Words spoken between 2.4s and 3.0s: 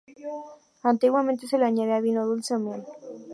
o miel.